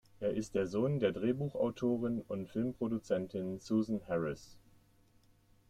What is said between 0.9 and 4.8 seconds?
der Drehbuchautorin und Fernsehproduzentin Susan Harris.